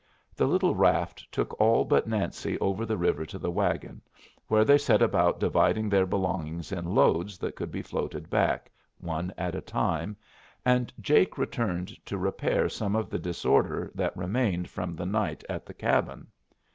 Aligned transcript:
The 0.35 0.47
little 0.47 0.73
raft 0.73 1.31
took 1.31 1.61
all 1.61 1.85
but 1.85 2.07
Nancy 2.07 2.57
over 2.57 2.87
the 2.87 2.97
river 2.97 3.23
to 3.27 3.37
the 3.37 3.51
wagon, 3.51 4.01
where 4.47 4.65
they 4.65 4.79
set 4.79 4.99
about 4.99 5.39
dividing 5.39 5.89
their 5.89 6.07
belongings 6.07 6.71
in 6.71 6.95
loads 6.95 7.37
that 7.37 7.55
could 7.55 7.69
be 7.69 7.83
floated 7.83 8.27
back, 8.27 8.71
one 8.97 9.31
at 9.37 9.53
a 9.53 9.61
time, 9.61 10.17
and 10.65 10.91
Jake 10.99 11.37
returned 11.37 11.95
to 12.07 12.17
repair 12.17 12.67
some 12.67 12.95
of 12.95 13.11
the 13.11 13.19
disorder 13.19 13.91
that 13.93 14.17
remained 14.17 14.71
from 14.71 14.95
the 14.95 15.05
night 15.05 15.43
at 15.47 15.67
the 15.67 15.73
cabin. 15.75 16.25